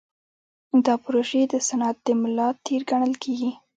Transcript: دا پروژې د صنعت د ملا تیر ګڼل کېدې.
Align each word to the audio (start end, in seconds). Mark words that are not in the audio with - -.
دا 0.85 0.93
پروژې 1.03 1.41
د 1.51 1.55
صنعت 1.67 1.97
د 2.05 2.07
ملا 2.21 2.47
تیر 2.65 2.81
ګڼل 2.89 3.13
کېدې. 3.23 3.51